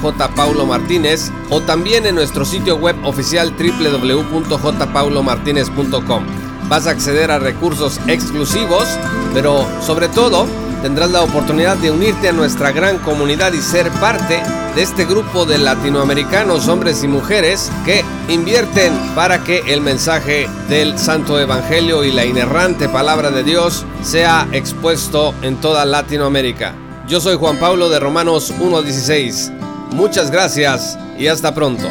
Martínez 0.68 1.32
o 1.48 1.62
también 1.62 2.04
en 2.04 2.16
nuestro 2.16 2.44
sitio 2.44 2.76
web 2.76 2.94
oficial 3.06 3.54
www.jpaulomartinez.com. 3.56 6.26
Vas 6.68 6.86
a 6.86 6.90
acceder 6.90 7.30
a 7.30 7.38
recursos 7.38 7.98
exclusivos, 8.08 8.86
pero 9.32 9.66
sobre 9.80 10.08
todo 10.08 10.46
tendrás 10.82 11.10
la 11.10 11.22
oportunidad 11.22 11.76
de 11.76 11.90
unirte 11.90 12.28
a 12.28 12.32
nuestra 12.32 12.72
gran 12.72 12.98
comunidad 12.98 13.52
y 13.52 13.60
ser 13.60 13.90
parte 13.92 14.42
de 14.74 14.82
este 14.82 15.04
grupo 15.04 15.44
de 15.46 15.58
latinoamericanos, 15.58 16.68
hombres 16.68 17.02
y 17.02 17.08
mujeres, 17.08 17.70
que 17.84 18.04
invierten 18.28 18.92
para 19.14 19.42
que 19.42 19.62
el 19.72 19.80
mensaje 19.80 20.48
del 20.68 20.98
Santo 20.98 21.40
Evangelio 21.40 22.04
y 22.04 22.12
la 22.12 22.24
inerrante 22.24 22.88
palabra 22.88 23.30
de 23.30 23.42
Dios 23.42 23.84
sea 24.02 24.46
expuesto 24.52 25.34
en 25.42 25.56
toda 25.56 25.84
Latinoamérica. 25.84 26.74
Yo 27.08 27.20
soy 27.20 27.36
Juan 27.36 27.58
Pablo 27.58 27.88
de 27.88 28.00
Romanos 28.00 28.52
1.16. 28.58 29.52
Muchas 29.92 30.30
gracias 30.30 30.98
y 31.18 31.28
hasta 31.28 31.54
pronto. 31.54 31.88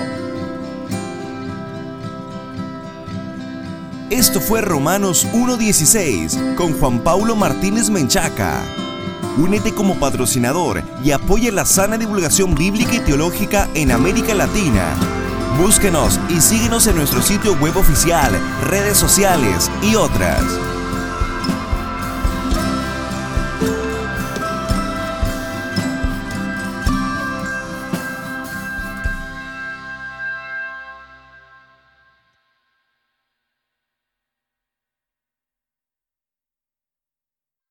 Esto 4.11 4.39
fue 4.39 4.61
Romanos 4.61 5.27
1.16 5.33 6.53
con 6.55 6.73
Juan 6.79 6.99
Pablo 6.99 7.35
Martínez 7.35 7.89
Menchaca. 7.89 8.61
Únete 9.35 9.73
como 9.73 9.95
patrocinador 9.95 10.83
y 11.03 11.09
apoya 11.09 11.51
la 11.51 11.65
sana 11.65 11.97
divulgación 11.97 12.53
bíblica 12.53 12.93
y 12.93 12.99
teológica 12.99 13.67
en 13.73 13.91
América 13.91 14.35
Latina. 14.35 14.95
Búsquenos 15.59 16.19
y 16.29 16.39
síguenos 16.39 16.85
en 16.85 16.97
nuestro 16.97 17.19
sitio 17.23 17.55
web 17.55 17.75
oficial, 17.77 18.31
redes 18.69 18.97
sociales 18.97 19.71
y 19.81 19.95
otras. 19.95 20.43